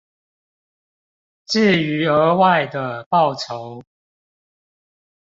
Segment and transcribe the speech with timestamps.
[1.45, 3.83] 至於額外的報酬